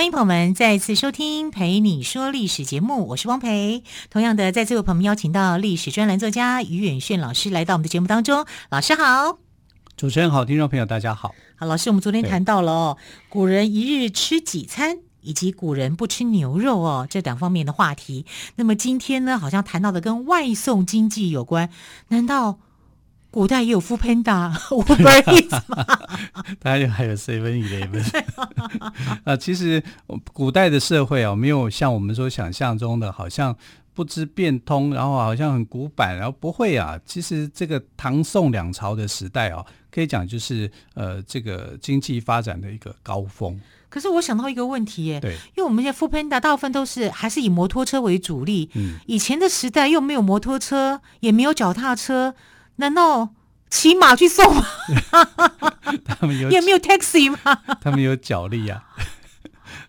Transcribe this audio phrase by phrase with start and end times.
[0.00, 3.84] 欢迎朋友们再次收听《陪你说历史》节目，我是汪培。
[4.08, 8.46] 同样的，在这位朋友们邀请到历史专栏作家于远炫老师来到我们的节目当中。
[8.70, 9.36] 老师好。
[9.98, 11.34] 主持人好，听众朋友大家好。
[11.54, 12.96] 好，老师，我们昨天谈到了哦，
[13.28, 18.24] 古人一日吃几餐，以及古人不吃牛肉哦，这两方面的话题。
[18.56, 21.68] 那么今天呢，好像谈到的跟外送经济有关。
[22.08, 22.58] 难道
[23.30, 25.86] 古代也有 foodpanda、 Uber Eats 吗？
[26.60, 28.22] 当然还有 Seven Eleven。
[29.24, 29.82] 啊，其实
[30.32, 33.56] 古代的社会啊，没有像我们所想象中的，好像。
[33.92, 36.98] 不知变通，然后好像很古板，然后不会啊。
[37.04, 43.60] 其实这个唐宋两朝的时代哦，可以讲就是呃，这个经济发展的一个高峰。
[43.90, 48.70] 可是我想到一个问题耶，对，因为我们现在 foodpanda 大部分都是还是以摩托车为主力。
[48.74, 52.34] 嗯，以前的时代又没有摩托车，也没有脚踏车，
[52.80, 53.28] 难道
[53.70, 54.64] 骑马去送吗？
[56.04, 57.56] 他们有 也没有 taxi 吗？
[57.80, 58.82] 他们有脚力啊。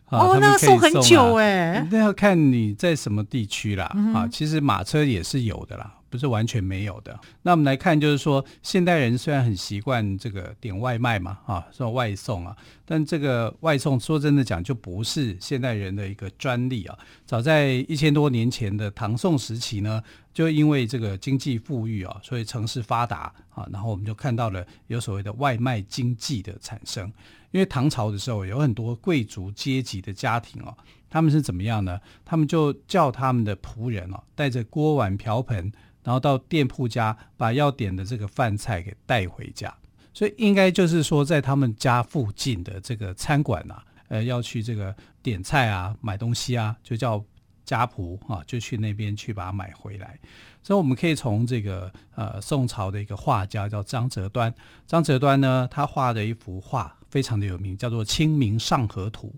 [0.09, 3.85] 哦，那送很久哎，那要看你在什么地区啦。
[4.13, 7.19] 啊，其实马车也是有的啦，不是完全没有的。
[7.41, 16.95] 那我们来看，就是说，现代人虽然很习惯这个点外卖嘛，啊，说外送啊，但这个外送说真的讲，就不是现代人的一个专利啊。
[17.25, 20.03] 早在一千多年前的唐宋时期呢，
[20.33, 27.11] 就因为这个经济富裕啊，所以城市发达啊，然后我们就看到了有所谓的外卖经济的产生。
[27.51, 30.73] 因为唐朝的时候有很多贵族阶级的家庭哦，
[31.09, 31.99] 他们是怎么样呢？
[32.23, 35.69] 他们就叫他们的仆人哦，带着锅碗瓢盆，
[36.03, 39.73] 然后到店铺家把要点的这个饭菜给带回家。
[40.13, 47.23] 所以应该就是说，在他们家附近的这个餐馆啊，呃，要去这个点菜啊、买东西啊，就叫
[47.63, 50.19] 家仆啊，就去那边去把它买回来。
[50.63, 54.53] 所以我们可以从这个呃宋朝的一个画家叫张择端，
[54.85, 56.97] 张择端呢，他画的一幅画。
[57.11, 59.35] 非常的有名，叫做《清明上河图》。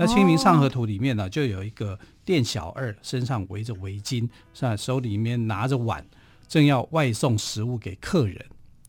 [0.00, 4.74] 那《清明上河图》里面呢，就有一个店小二，身上围着围巾，是吧？
[4.74, 6.02] 手里面拿着碗，
[6.48, 8.42] 正要外送食物给客人。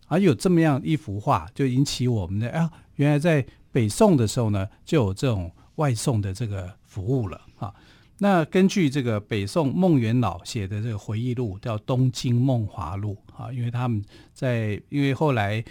[0.08, 7.74] 而有这么样一幅画，就引起我们的啊，原来在北宋的时候呢，就有这种外送的这个服务了啊。
[8.20, 14.02] 那根据这个北宋孟元老写的这个回忆录，叫《东京梦华录》啊，因为他们
[14.34, 15.62] 在，因为后来。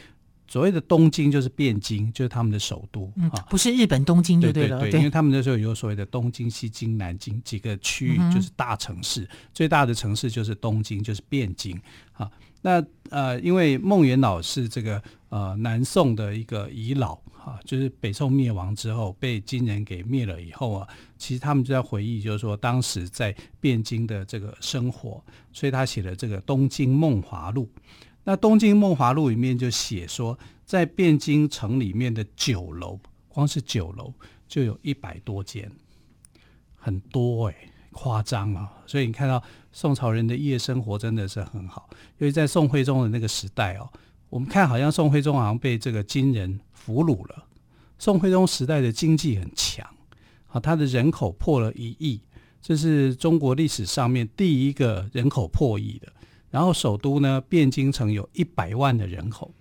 [0.51, 4.81] 所谓的东京就是汴京，就是他们的首都，嗯，不是日本东京就对了。
[4.81, 11.81] 对对对，因为他们那时候有所谓的东京、西京、南京几个区域，就是大城市，嗯、最大的城市就是东京，就是汴京。
[12.15, 12.29] 啊，
[12.63, 23.33] 那呃，因为孟元老是这个呃南宋的一个遗老，啊，就是北宋灭亡之后被金人给灭了以后啊，其实他们就在回忆，就是说当时在
[23.63, 25.23] 汴京的这个生活，
[25.53, 27.71] 所以他写了这个《东京梦华录》。
[28.25, 32.99] 那《东京梦华录》里面就写说，在汴京城里面的酒楼，
[33.29, 34.13] 光是酒楼
[34.47, 35.71] 就有一百多间，
[36.77, 38.71] 很多哎、欸，夸张啊！
[38.87, 39.43] 所以你看到
[39.73, 41.89] 宋朝人的夜生活真的是很好，
[42.19, 43.91] 因为在宋徽宗的那个时代哦，
[44.29, 47.47] 我们看好像宋徽宗好像被这个金人俘虏了。
[47.99, 49.87] 宋徽宗时代的经济很强
[50.49, 52.21] 啊，他的人口破了一亿，
[52.61, 56.13] 这是中国历史上面第一个人口破亿的。
[56.51, 59.55] 然后首都呢，汴京城有一百万的人口，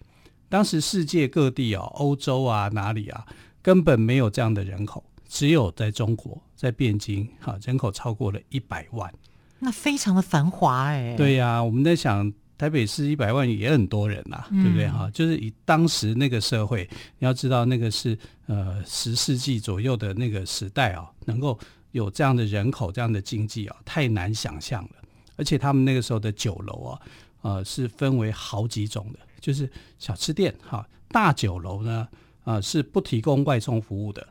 [0.49, 3.25] 当时世界各地啊，欧洲啊哪里啊，
[3.61, 9.13] 根本没有这样的人口，只有在中国，在汴京哈，人口超过了一百万，
[9.59, 11.15] 那非常的繁华哎。
[11.15, 15.09] 对呀、啊，我们在想台北市一百万也很多人呐、啊，对不对哈？
[15.11, 16.89] 就是以当时那个社会，
[17.19, 21.57] 你要知道那个是呃十世纪左右的那个时代啊，能够
[21.91, 24.89] 有这样的人口、这样的经济啊，太难想象了。
[25.39, 27.01] 而且他们那个时候的酒楼啊，
[27.41, 32.05] 呃，是分为好几种的，就是小吃店哈，大酒楼呢，
[32.43, 34.27] 呃，是不提供外送服务的，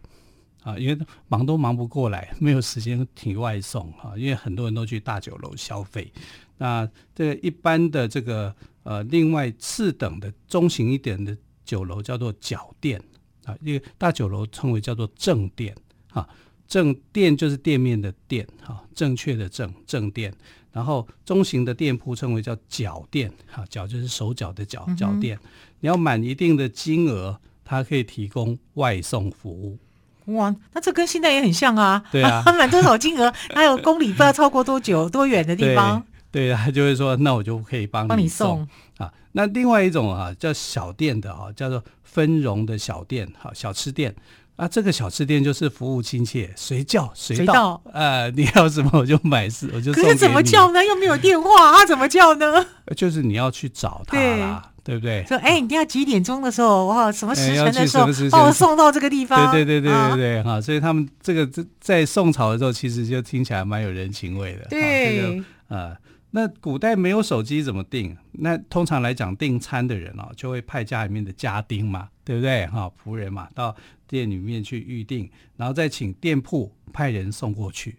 [0.62, 6.12] 啊，因为忙都忙不过来， 没有时间提外送哈，因为很多人都去大酒楼消费。
[6.58, 11.34] 那这个一般的这个呃，另外次等的中型一点的
[11.64, 13.02] 酒楼叫做角店
[13.44, 15.74] 啊，因为大酒楼称为叫做正店
[16.10, 16.28] 啊，
[16.68, 20.32] 正店就是店面的店哈，正确的正正店。
[20.70, 25.36] 然后中型的店铺称为叫脚店，哈，脚就是手脚的脚，脚店。
[25.42, 25.48] 嗯、
[25.80, 29.78] 你要满一定的金额，它可以提供外送服务。
[30.26, 32.04] 哇，那这跟现在也很像啊。
[32.12, 36.04] 对啊， 满多少金额，还有公里不知道超过多久多远的地方。
[36.30, 38.68] 对啊，他就会说，那我就可以帮你送，
[38.98, 39.12] 啊。
[39.32, 44.14] 那另外一种啊，叫小店的啊，叫做分融的小店，好，小吃店。
[44.58, 47.80] 啊，这个小吃店就是服务亲切，随叫随到。
[47.92, 50.02] 呃，你要什么我就买，是我就送。
[50.02, 50.84] 可是怎么叫呢？
[50.84, 52.66] 又没有电话，啊，怎么叫呢？
[52.96, 55.24] 就是你要去找他啦，对，不对？
[55.28, 59.52] 说，哎，欸，你要几点钟的时候，哇，什么时辰的时候，把我送到这个地方。
[59.52, 61.48] 对对对对对对，哈，啊，所以他们这个
[61.80, 64.66] 在宋朝的时候，其实就听起来蛮有人情味的。
[64.68, 65.96] 对，这个呃，
[66.32, 68.16] 那古代没有手机怎么订？
[68.32, 72.66] 那通常来讲，订餐的人哦，就会派家里面的家丁嘛，对不对？
[72.66, 73.72] 哈，仆人嘛，到。
[74.08, 77.94] 店里面去预定，然后再请店铺派人送过去，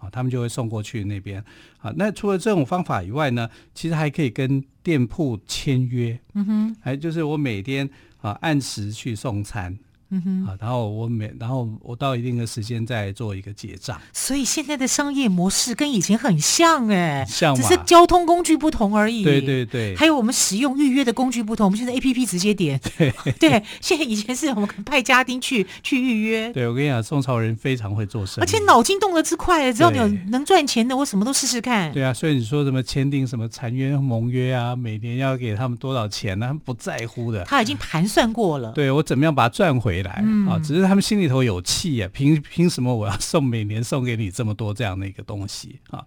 [0.00, 1.42] 啊，他们就会送过去那边。
[1.78, 7.88] 啊，那除了这种方法以外呢，其实还可以跟店铺签约，嗯哼，还就是我每天
[8.20, 9.78] 啊按时去送餐。
[10.10, 14.00] 嗯哼，啊，然后我每，然后我到一定的时间再做一个结账。
[14.12, 19.24] 所以现在的商业模式跟以前很像哎，像，只是交通工具不同而已。
[19.24, 22.80] 对对对，还有我们使用预约的工具不同，我们现在 A P P 直接点。
[22.98, 26.52] 对 对，现在以前是我们派家丁去去预约。
[26.52, 31.92] 对，我跟你讲，宋朝人非常会做生意，而且脑筋动得之快，只要你有能赚钱的，我什么都试试看。
[31.92, 36.46] 对啊，所以你说什么签订什么残约盟约啊，每年要给他们多少钱呢？
[36.46, 37.44] 他们不在乎的。
[37.44, 38.72] 他已经盘算过了。
[38.72, 40.20] 对，我怎么样把它赚回来？
[40.24, 40.82] 嗯、啊，只是。
[40.82, 46.04] 他们心里头有气啊，凭凭什么我要送每年送给你这么多这样的一个东西啊？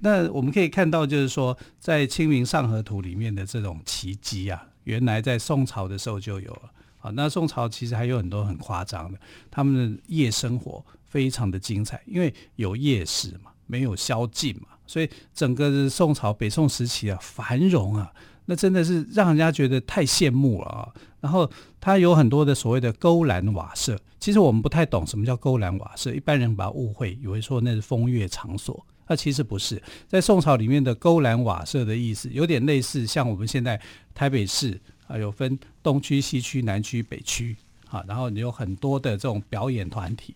[0.00, 6.70] 那我们可以看到，就是说在《清明上河图》里面的这种奇迹啊，原来在宋朝的时候就有了
[7.00, 7.10] 啊。
[7.14, 9.18] 那宋朝其实还有很多很夸张的，
[9.50, 18.12] 他们的夜生活非常的精彩，因为有夜市嘛，没有宵禁嘛，所以整个宋朝北宋时期啊繁荣啊。
[18.46, 20.88] 那真的是让人家觉得太羡慕了啊！
[21.22, 21.48] 然后
[21.80, 29.80] 它有很多的所谓的勾栏瓦舍，其实我们不太懂什么叫勾栏瓦舍，一般人把它误会，以为说那是风月场所，那其实不是。
[30.08, 33.80] 在宋朝里面的勾栏瓦舍的意思，有点类似像我们现在
[34.12, 37.56] 台北市啊，有分东区、西区、南区、北区
[37.88, 40.34] 啊，然后你有很多的这种表演团体，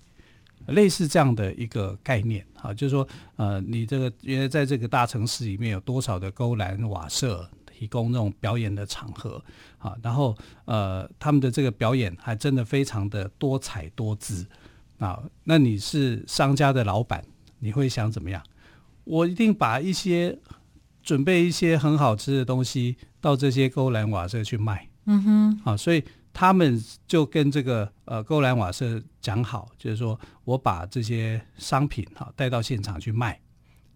[0.69, 3.05] 类似这样的一个概念啊，就是说
[3.35, 7.51] 呃，你这个原来在这个大城市里面有多少的勾栏瓦舍。
[7.77, 9.43] 提供那种表演的场合
[9.77, 10.35] 啊，然后
[10.65, 14.47] 呃，他们的这个表演还真的非常的多彩多姿
[14.99, 15.23] 啊。
[15.45, 17.23] 那你是商家的老板，
[17.59, 18.43] 你会想怎么样？
[19.05, 20.39] 我一定把一些
[21.03, 24.89] 准备一些很好吃的东西到这些勾栏瓦舍去卖。
[25.05, 26.03] 嗯哼，啊，所以
[26.33, 33.39] 他们就跟这个呃勾栏瓦舍讲好，就是说我把这些商品哈带到现场去卖。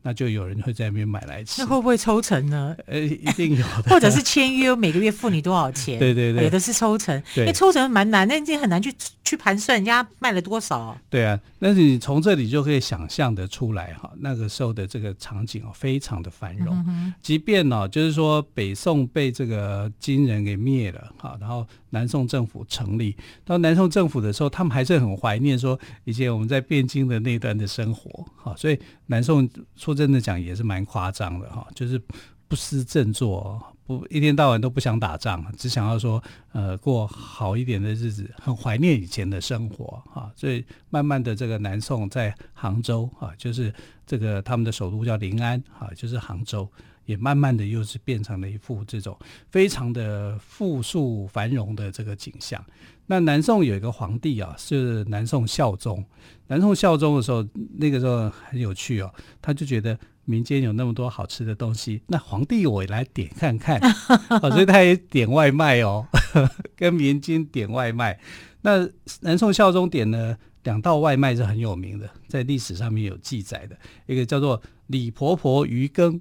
[0.02, 2.74] 那就有人会在那边买来吃，那会不会抽成呢？
[2.86, 5.98] 呃，一定有的， 或者是签约，每个月付你多少钱？
[5.98, 8.94] 对对对，有的是抽成，因为抽成蛮难，那你很难去
[9.24, 10.96] 去盘算人家卖了多少。
[11.08, 16.84] 对啊，但是你从这里就可以想象的出来哈，那个时候的这个场景哦，非常的繁荣。
[16.88, 29.48] 嗯、即便呢，就是说北宋被这个金人给灭了哈，然后南宋政府成立，到南宋政府的时候，他们还是很怀念说以前我们在汴京的那段的生活哈，所以南宋。
[29.76, 32.00] 说真的讲也是蛮夸张的哈，就是
[32.46, 40.30] 不思振作，不一天到晚都不想打仗，只想要说呃过好一点的日子，很怀念以前的生活哈。
[40.36, 43.72] 所以慢慢的这个南宋在杭州啊，就是
[44.06, 46.70] 这个他们的首都叫临安啊，就是杭州，
[47.10, 49.18] 也慢慢的又是变成了一副这种
[49.50, 52.64] 非常的富庶繁荣的这个景象。
[53.06, 56.04] 那南宋有一个皇帝啊，是南宋孝宗。
[56.46, 57.44] 南宋孝宗的时候，
[57.76, 59.12] 那个时候很有趣哦，
[59.42, 63.80] 他就觉得民间有那么多好吃的东西，那皇帝我也来点看看，
[64.52, 66.06] 所以他也点外卖哦，
[66.76, 68.20] 跟民间点外卖。
[68.62, 68.88] 那
[69.22, 73.76] 南宋孝宗点了两道外卖是很有名的，在历史上面有记载的，
[74.06, 76.20] 一个叫做李婆婆鱼羹。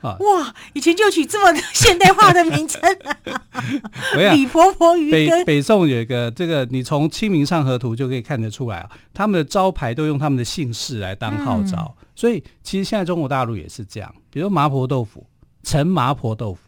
[0.00, 0.54] 啊、哇！
[0.74, 2.80] 以前就取这么现代化的名称，
[4.32, 5.38] 李婆婆鱼羹。
[5.38, 15.26] 北北宋有一个这个，你从《清明上河图》就可以看得出来啊，他们的招牌都用他们的姓氏来当号召，嗯、所以其实现在中国大陆也是这样，比如麻婆豆腐，
[15.62, 16.67] 陈麻婆豆腐。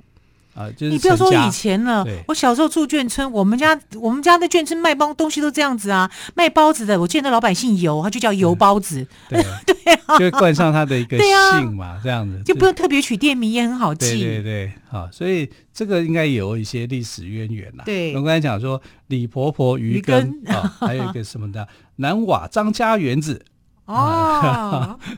[0.61, 9.01] 啊，就是你不要说以前了，我小时候住眷村，我们家我们家的眷村卖包东西都这样子啊，卖包子的，我记得那老板姓油，他就叫油包子，
[9.31, 11.17] 嗯、对 对啊，就冠上他的一个
[11.57, 17.85] 姓嘛，啊、这样子就不用特别取店名，也很好记，对对对，好，所以这个应该有一些历史渊源啦。
[17.85, 23.45] 对，我刚才讲说李婆婆鱼羹啊根、哦，还有一个什么的南瓦张家园子
[23.87, 24.99] 哦。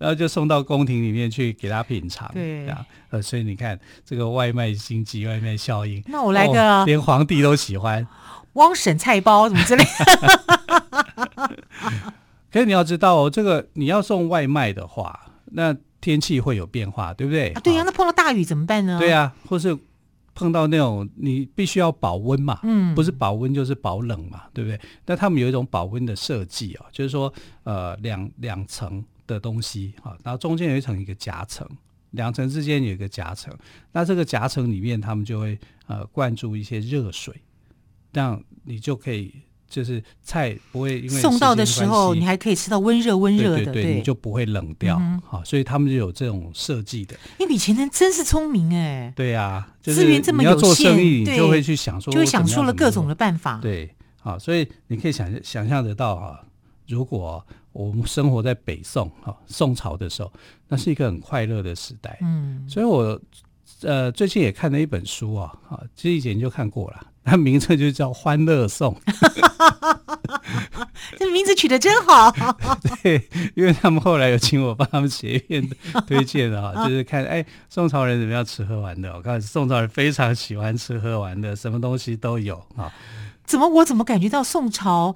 [0.00, 8.06] 然后就送到宫廷里面去给他品尝，对啊，呃，所以你看这个外卖经济、外卖效应，那我来个、哦、连皇帝都喜欢
[8.54, 11.60] 汪婶菜包什么之类的。
[12.50, 17.50] 可是你要知道哦，这个你要送外卖的话，那天气会有变化，对不对？
[17.50, 18.98] 啊，对呀、啊，那碰到大雨怎么办呢？
[18.98, 19.76] 对呀、啊，或是
[20.34, 24.80] 碰到那种你必须要保温嘛，嗯，不是保温就是保冷嘛，对不对？
[25.04, 27.30] 那他们有一种保温的设计啊，就是说
[27.64, 31.66] 呃两两层的东西哈，然后中间有一层一个夹层，
[32.10, 33.56] 两层之间有一个夹层，
[33.92, 37.34] 那这个夹层里面他们就会呃灌注一些热水，
[38.12, 39.32] 这样你就可以。
[39.70, 44.98] 就是菜不会因为送到的时候，你还可以吃到温热温热的，对，你就不会冷掉。
[45.24, 47.16] 好、嗯，所以他们就有这种设计的。
[47.38, 53.60] 因为以前人真是聪明哎，对呀、啊，资、就是、源这么有限，你要做生意，你就会去想说，就会想出了各种的办法。
[53.62, 56.40] 对，好，所以你可以想想象得到啊，
[56.88, 60.32] 如果我们生活在北宋啊，宋朝的时候，
[60.68, 62.18] 那是一个很快乐的时代。
[62.22, 63.20] 嗯，所以我
[63.82, 67.06] 呃最近也看了一本书啊，啊，其实以前就看过了。
[67.22, 68.96] 它名称就叫《欢乐颂》，
[71.18, 72.32] 这名字取得真好。
[73.02, 75.70] 对，因为他们后来有请我帮他们写一篇
[76.06, 79.12] 推荐的哈， 就是看哎，宋朝人怎么样吃喝玩乐。
[79.14, 82.90] 我看宋朝人非常喜欢吃喝玩乐，什么东西都有啊。
[83.44, 85.14] 怎么我怎么感觉到宋朝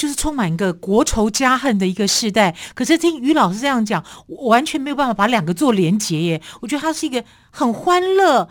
[0.00, 2.56] 就是充满一个国仇家恨的一个时代？
[2.72, 6.40] 可是听于老师这样讲，我完全没有办法把两个做连结耶。
[6.62, 8.48] 我觉得他是一个很欢乐，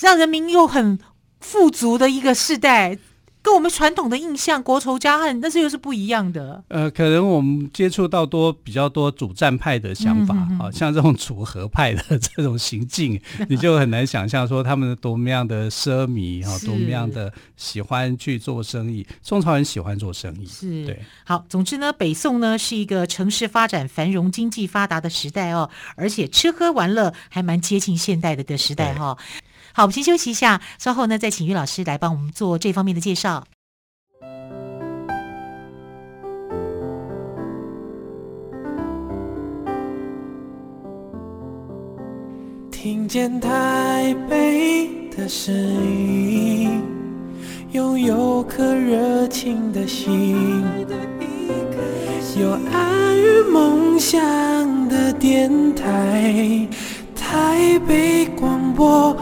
[0.00, 0.98] 让人民又很。
[1.44, 2.96] 富足的一个世代，
[3.42, 6.62] 跟我们传统的印象国仇家恨，但是又是不一样的。
[6.68, 13.20] 呃，可能我们接触到多比较多主战派的想法啊、像这种楚河派的这种行径，
[13.50, 19.04] 你就很难想象说他们多么样的奢靡啊，多么样的喜欢去做生意。
[19.22, 21.02] 宋朝人喜欢做生意，是对。
[21.24, 29.18] 好，总之呢，北宋呢是一个城市发展繁荣、经济发达的时代哦，而且吃喝玩乐还蛮接近现代的的时代哈、哦。
[29.74, 33.44] 好，我们先休息一下，稍后呢再请于老师来帮我们做这方面的介绍。
[42.70, 46.82] 听见台北的声音，
[47.70, 50.64] 拥有颗热情的心，
[52.36, 56.66] 有爱与梦想的电台，
[57.14, 59.16] 台北广播。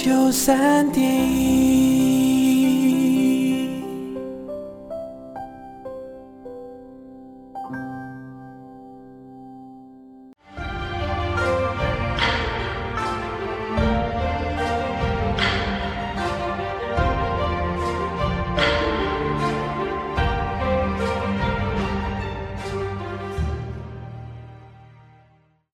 [0.00, 0.90] FM 九三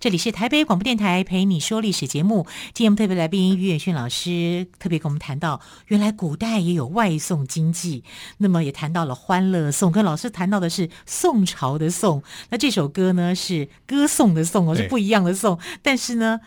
[0.06, 8.04] 这里是台北广播电台陪你说历史节目，今天我们特别来宾于远逊老师特别跟我们谈到，原来古代也有外送经济，
[8.38, 16.38] 那么也谈到了欢乐颂，跟老师谈到的是宋朝的宋，那这首歌呢是歌颂的颂哦，是不一样的颂，但是呢，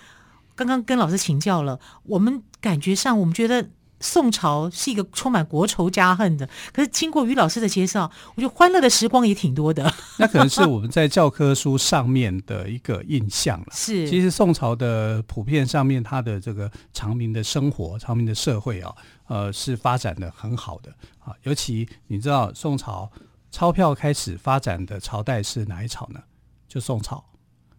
[0.55, 3.71] 刚刚跟老师请教了，我们感觉上我们觉得。
[3.99, 9.93] 宋朝是一个充满国仇家恨的，可是经过于老师的介绍，我觉得欢乐的时光也挺多的。
[10.17, 13.67] 那可能是我们在教科书上面的一个印象了。
[13.71, 18.95] 是，其实宋朝的普遍上面，它的这个长民的生活、长民的社会啊，
[19.27, 21.33] 呃，是发展的很好的啊。
[21.43, 23.11] 尤其你知道，宋朝
[23.51, 26.21] 钞票开始发展的朝代是哪一朝呢？
[26.67, 27.25] 就宋朝，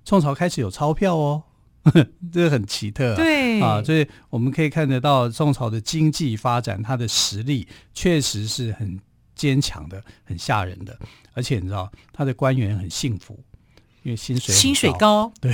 [0.04, 1.44] 宋朝开始有钞票哦。
[2.32, 8.98] 这很奇特啊，对啊，所以我们可以看得到宋朝的经济发展，它的实力确实是很
[9.34, 10.98] 坚强的，很吓人的。
[11.32, 13.38] 而且你知道，他的官员很幸福，
[14.02, 15.52] 因为薪水薪水高， 对，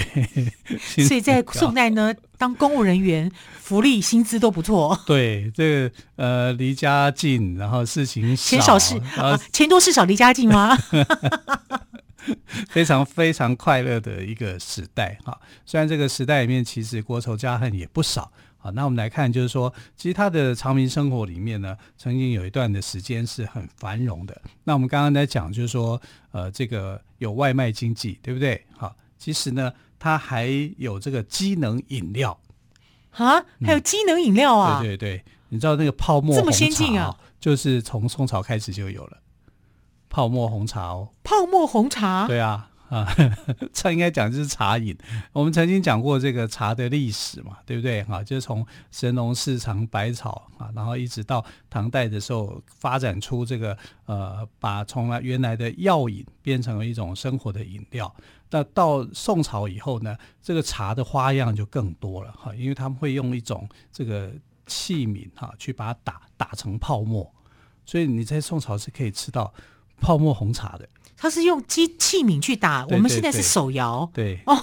[1.04, 3.30] 所以在宋代呢，当公务人员
[3.60, 4.98] 福利薪资都不错。
[5.06, 10.76] 对，这个呃离家近，然后事情少，钱少事啊，钱多事少离家近吗？
[12.68, 18.70] 非常非常快乐的一个时代哈，虽然这个时代里面其实国仇家恨也不少好。
[18.72, 24.40] 那我们来看，就是说，其实他的长民生活里面呢，曾经有一段的时间是很繁荣的。
[24.64, 26.00] 那我们刚刚在讲，就是说，
[26.32, 28.64] 呃，这个有外卖经济，对不对？
[28.76, 32.38] 好，其实呢，它还有这个机能饮料
[33.10, 39.18] 啊，还有机能饮料啊，嗯，对对对，你知道那个泡沫这么先进啊，就是从宋朝开始就有了。
[40.16, 43.06] 泡沫红茶哦，泡沫红茶，对啊，啊，
[43.70, 44.96] 这应该讲就是茶饮。
[45.30, 48.02] 我们曾经讲过这个茶的历史嘛，对不对？
[48.04, 58.10] 哈，就是从神农氏尝百草啊，然后一直到唐代的时候，发展出这个呃，把从来原来的药饮变成了一种生活的饮料。
[58.48, 64.32] 那到宋朝以后呢，这个茶的花样就更多了哈，因为他们会用一种这个
[64.64, 67.30] 器皿哈，去把它打打成泡沫，
[67.84, 69.52] 所以你在宋朝是可以吃到。
[70.00, 74.08] 泡沫红茶的，它是用机器皿去打，对对对，我们现在是手摇。
[74.12, 74.38] 对。
[74.46, 74.54] 哦，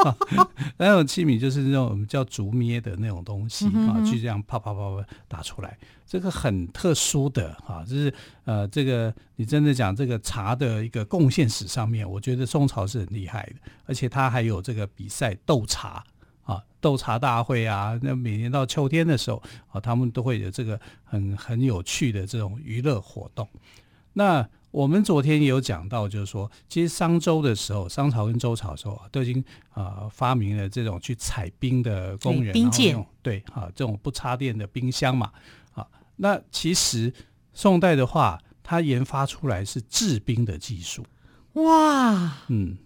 [0.78, 8.12] 那种器皿就是那种我们叫竹篾的那种东西、嗯、啊，去这样啪啪啪啪打出来，这个很特殊的啊，就是
[8.44, 16.02] 呃，这个你真的讲这个茶的一个贡献史上面，我觉得宋朝是很厉害的，而且它还有这个比赛斗茶
[16.44, 23.46] 啊，斗茶大会啊，那每年到秋天的时候啊，他们都会有这个很很有趣的这种娱乐活动，
[24.14, 24.48] 那。
[24.72, 35.30] 我们昨天也有讲到，就是说，其实商周的时候，商朝跟周朝的时候都已经啊、呃、发明了这种去采冰的工人，冰剑，对，哈、啊，这种不插电的冰箱嘛，
[35.74, 35.86] 啊，
[36.16, 37.12] 那其实
[37.52, 41.04] 宋代的话，它研发出来是制冰的技术，
[41.52, 42.76] 哇，嗯。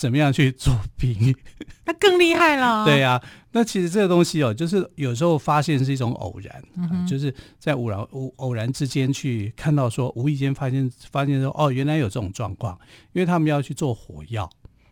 [0.00, 1.36] 怎么样去做冰？
[1.84, 2.84] 那更厉害了。
[2.88, 12.78] 对呀、啊，那其实这个东西哦，就是有时候发现是一种偶然，嗯呃、就是在偶然偶偶然之间去看到说，无意间发现发现说，哦，原来有这种状况，
[13.12, 14.48] 因为他们要去做火药，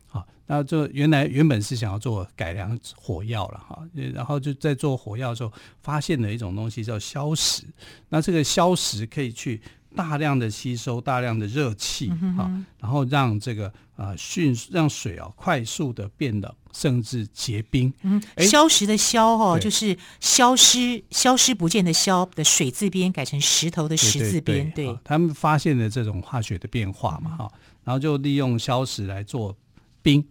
[0.09, 5.51] 好、啊，那就原来原本是想要做改良火药了哈、啊，然后就在做火药的时候，
[5.81, 7.63] 发现了一种东西叫硝石，
[8.11, 9.63] 那这个硝石可以去。
[9.97, 17.93] 大量的吸收大量的热气啊，然后让这个啊迅速让水啊快速的变冷，甚至结冰。
[18.03, 24.71] 嗯，消石的消哦，就是消失消失不见的消的水字边改成石头的石字边。
[24.71, 27.53] 对，对，对，对，他们发现了这种化学的变化嘛哈，
[27.83, 29.57] 然后就利用消石来做
[30.01, 30.25] 冰。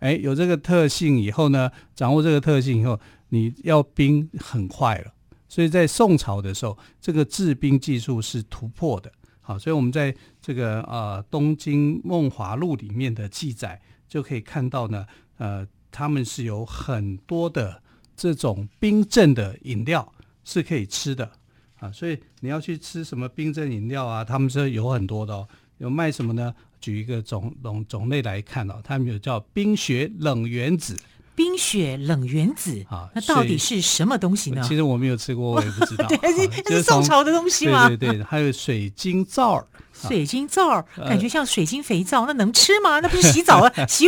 [0.00, 5.12] 哎，有这个特性以后呢，掌握这个特性以后，你要冰很快了。
[5.46, 9.12] 所以在宋朝的时候，这个制冰技术是突破的。
[9.46, 17.82] 好，所以我们在这个呃《东京梦华录》里面的记载，就可以看到呢，呃，他们是有很多的
[18.16, 20.10] 这种冰镇的饮料
[20.44, 21.30] 是可以吃的
[21.78, 21.92] 啊。
[21.92, 25.46] 所以你要去吃什么冰镇饮料啊，他们是有很多的哦。
[25.76, 26.54] 有卖什么呢？
[26.80, 30.96] 举一个种种种类来看哦，他们有叫冰雪冷原子。
[31.34, 34.62] 冰雪冷原子啊，那到底是什么东西呢？
[34.66, 36.06] 其实我没有吃过，我也不知道。
[36.08, 36.18] 对，
[36.64, 37.88] 那是宋朝的东西吗？
[37.88, 39.66] 对对对，还有水晶皂儿。
[39.92, 42.98] 水晶皂儿感觉像水晶肥皂，那能吃吗？
[43.00, 44.06] 那不是洗澡啊， 洗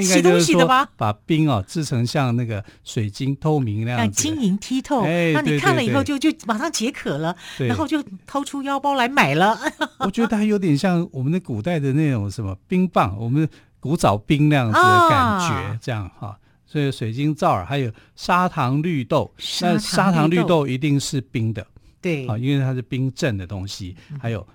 [0.00, 0.88] 洗东西的吗？
[0.96, 5.04] 把冰哦制成像那个水晶透明那样，像晶莹剔透。
[5.04, 9.58] 那你看了以后就就马上解渴了，然后就掏出腰包来买了。
[9.98, 13.48] 我觉得它有点像我们的古代的那种什么冰棒，我们。
[13.82, 21.66] 古早冰那样子的感觉，啊、这样哈，所以水晶皂儿还有砂糖绿豆，那砂糖绿豆一定是冰的，
[22.00, 23.96] 对，啊，因为它是冰镇的东西。
[24.12, 24.46] 嗯、还有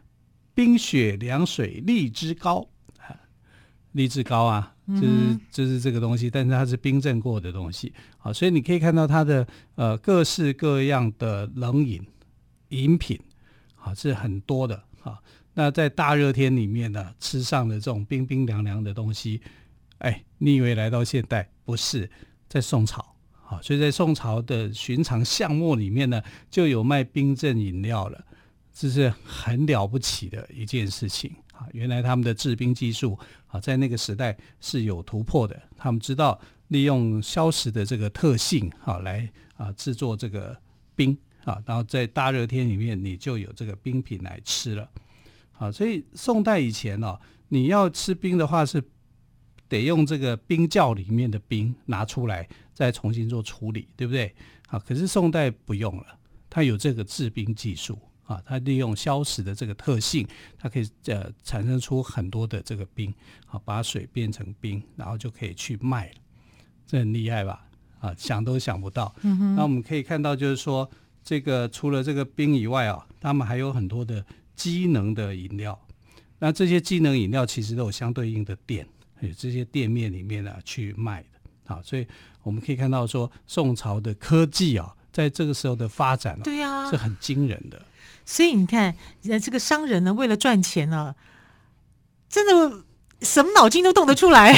[0.55, 2.65] 冰雪凉水荔枝糕，
[3.91, 12.01] 荔枝糕啊，就是、嗯、就是这个东西，但是它是冰镇过的东西，好，所以你可以看到它的呃各式各样的冷饮
[12.69, 13.19] 饮品，
[13.75, 15.19] 好，是很多的哈。
[15.59, 19.41] 那在大热天里面呢，吃上的这种冰冰凉凉的东西，
[19.97, 21.49] 哎，你以为来到现代？
[21.65, 22.07] 不是，
[22.47, 23.03] 在宋朝，
[23.41, 28.23] 好，所以在宋朝的寻常巷陌里面呢，就有卖冰镇饮料了，
[28.71, 31.65] 这是很了不起的一件事情啊！
[31.73, 33.17] 原来他们的制冰技术
[33.47, 40.55] 啊，在那个时代是有突破的，他们知道利用硝石的这个特性啊，来啊制作这个
[40.95, 44.87] 冰啊，然后在大热天里面，你就有这个冰品来吃了。
[45.57, 48.83] 啊，所以宋代以前哦，你要吃冰的话是
[49.67, 54.33] 得用这个冰窖里面的冰拿出来，再重新做处理，对不对？
[54.69, 56.05] 啊，可是宋代不用了，
[56.49, 60.27] 它有这个制冰技术啊，它利用消石的这个特性，
[60.59, 63.11] 它可以呃产生出很多的这个冰，
[63.47, 66.15] 啊，把水变成冰，然后就可以去卖了，
[66.85, 67.65] 这很厉害吧？
[67.99, 69.15] 啊，想都想不到。
[69.23, 69.55] 嗯。
[69.55, 70.87] 那我们可以看到，就是说
[71.23, 74.23] 这个除了这个冰以外啊，他们还有很多的。
[74.57, 75.79] 机能的饮料，
[76.39, 78.85] 那这些机能饮料其实都有相对应的店，
[79.21, 82.05] 有这些店面里面呢去卖的，啊，所以
[82.43, 87.81] 我们可以看到说宋朝的科技啊，在这个时候的发展，对呀，是很惊人的。
[88.25, 88.93] 所以你看，
[89.29, 91.15] 呃，这个商人呢，为了赚钱呢，
[92.27, 92.83] 真的
[93.21, 94.53] 什么脑筋都动得出来，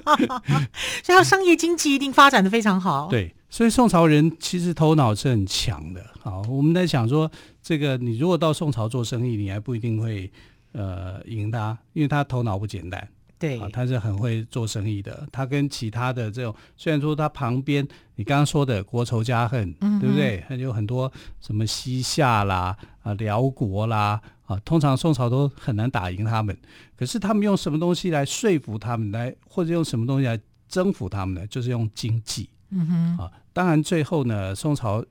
[1.04, 3.08] 所以商业经济一定发展的非常好。
[3.08, 3.34] 对。
[3.50, 6.11] 所以宋朝人其实头脑是很强的。
[6.22, 7.28] 好，我们在想说，
[7.60, 10.30] 这个你如果到宋朝做生意，你还不一定会
[10.70, 13.08] 呃赢他，因为他头脑不简单。
[13.40, 15.26] 对，啊，他是很会做生意的。
[15.32, 20.40] 他跟其他的这种，虽然说他旁边你刚刚说的国仇家恨，嗯、对不对？
[20.46, 26.56] 还有很多什么西夏啦、啊辽国啦，啊，通常宋朝都很难打赢他们。
[26.96, 31.44] 可是他们用什么东西来说服他们来，或者用什么东西来征服他们呢？
[31.48, 32.48] 就是用经济。
[32.70, 33.32] 嗯哼，啊。
[33.52, 35.04] 当然，最后呢，宋朝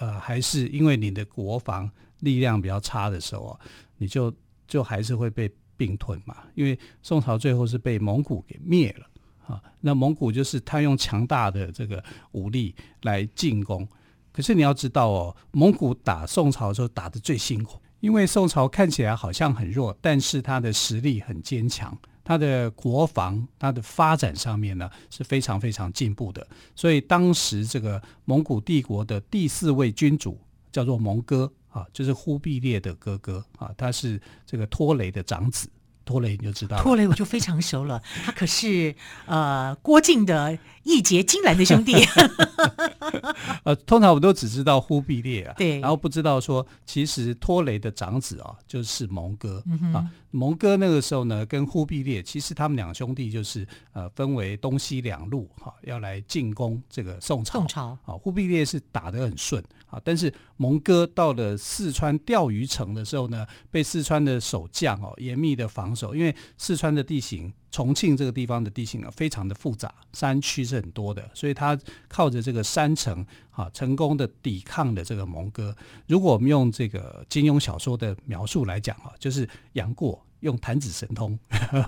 [0.00, 3.58] 呃还是因为你的国防力量比较差的时候，
[3.96, 4.32] 你就
[4.66, 9.06] 就还是会被并吞嘛，因为宋朝最后是被蒙古给灭了
[9.46, 9.62] 啊。
[9.80, 13.86] 那蒙古就是他用强大的这个武力来进攻，
[14.32, 21.96] 可是你要知道哦，蒙古打宋朝的时候打得最辛苦，因为宋朝看起来好像很弱，但是他的实力很坚强，
[22.28, 26.46] 他的国防、他的发展上面呢是非常非常进步的。
[26.76, 30.38] 所以当时这个蒙古帝国的第四位君主
[30.70, 31.50] 叫做蒙哥。
[31.70, 35.68] 啊，就是忽必烈的哥哥啊，他是这个拖雷的长子。
[36.08, 38.94] 拖雷你就知道了，拖雷我就非常熟了， 他可是
[39.26, 41.94] 呃郭靖的义结金兰的兄弟。
[43.64, 50.10] 呃，通常我们都只知道忽必烈啊，对，然后不知道说其实拖雷的长子啊就是蒙哥、嗯、啊。
[50.30, 57.60] 蒙哥那个时候呢，跟忽必烈其实他们两兄弟就是呃分为东西两路哈、啊，要来进攻这个宋朝。
[57.60, 75.76] 宋朝啊，忽必烈是打得很顺啊，但是蒙哥到了四川钓鱼城的时候呢，被四川的守将哦严密的防守，因为四川的地形，重庆这个地方的地形呢非常的复杂，山区是很多的，所以他靠着这个山城啊，成功的抵抗了这个蒙哥。
[76.06, 80.24] 如果我们用这个金庸小说的描述来讲啊，就是杨过。
[80.40, 81.36] 用弹指神通，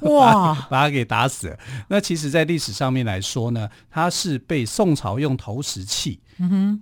[0.02, 1.58] 哇， 把他给打死了。
[1.88, 6.18] 那其实，在历史上面来说呢，他是被宋朝用投石器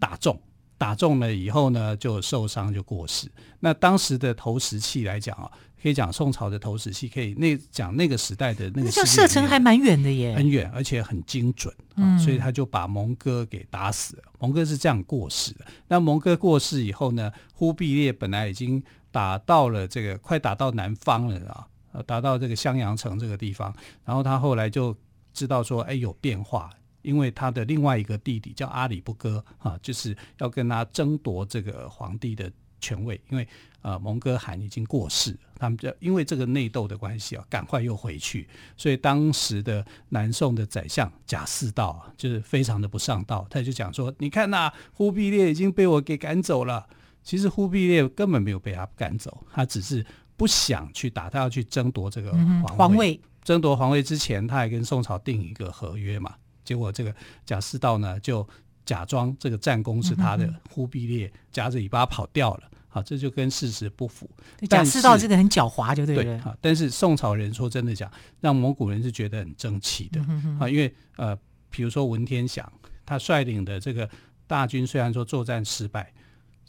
[0.01, 3.31] 打中，嗯、打中了以后呢，就受伤就过世。
[3.61, 5.51] 那当时的投石器来讲啊，
[5.83, 14.23] 可以讲宋朝的投石器，可以那讲那个时代的那个，像射程还蛮远的耶，很远，而且很精准，嗯，所以他就把蒙哥给打死了。
[14.39, 15.65] 蒙哥是这样过世的。
[15.89, 18.83] 那蒙哥过世以后呢，忽必烈本来已经。
[19.11, 21.67] 打到了这个，快打到南方了啊！
[21.93, 24.95] 呃，打到这个襄阳城这个地方，然后他后来就
[25.33, 26.69] 知道说，哎，有变化，
[27.01, 33.47] 因为他的另外一个弟弟叫阿里不哥啊，就是要跟他争夺这个皇帝的权位，因为
[33.83, 46.87] 呃，蒙哥汗已经过世，他们就因为这个内斗的关系啊，赶快又回去，所以当时的南宋的宰相贾似道啊，就是非常的不上道，他就讲说，你看呐，忽必烈已经被我给赶走了。
[47.23, 50.05] 其实忽必烈根本没有被他赶走，他只是
[50.37, 52.47] 不想去打，他要去争夺这个皇位。
[52.47, 56.35] 嗯、皇位争夺皇位之前，他还跟宋朝订一个合约嘛。
[56.65, 57.15] 结果这个
[57.45, 58.47] 贾似道呢，就
[58.89, 62.71] 假装这个战功是他的，嗯、忽必烈夹着尾巴跑掉了。
[62.89, 64.31] 好，这就跟事实不符。
[64.71, 66.23] 贾似道这个很狡猾，就对了。
[66.23, 70.19] 对，好，但是宋朝人说真的讲，让蒙古人是觉得很争气的。
[70.23, 70.27] 啊、
[70.63, 72.73] 嗯，因为呃，比如说文天祥，
[73.05, 74.09] 他率领的这个
[74.47, 76.11] 大军虽然说作战失败。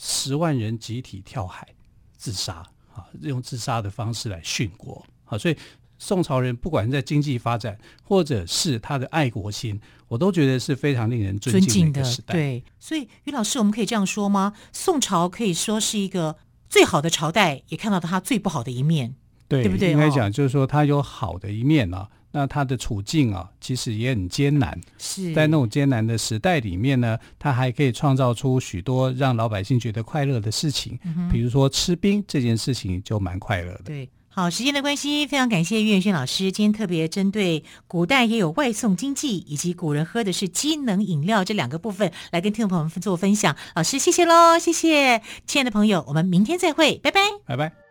[0.02, 1.68] 十万人集体跳海
[2.16, 5.58] 自杀啊，用自杀的方式来殉国啊，所以
[6.00, 12.34] 宋朝人不管是在经济发展，或者是他的爱国心，我都觉得是非常令人尊敬的时代。
[12.34, 14.54] 对，所以于老师，我们可以这样说吗？
[14.74, 19.14] 宋朝可以说是一个最好的朝代，也看到他最不好的一面，
[19.48, 19.92] 对，对不对？
[19.92, 22.10] 应该讲就是说，他有好的一面啊。
[22.32, 24.80] 那他的处境啊，其实也很艰难。
[25.00, 30.96] 是在那种艰难的时代里面呢，他还可以创造出许多让老百姓觉得快乐的事情。
[31.06, 33.82] 嗯、比如说吃冰这件事情就蛮快乐的。
[33.86, 43.58] 对，好，时间的关系，非常感谢岳轩老师今天特别针对古代也有外送经济，以及古人喝的是机能饮料这两个部分来跟听众朋友们做分享。
[43.76, 47.89] 老师，谢谢喽，谢谢，亲爱的朋友，我们明天再会，拜拜，拜拜。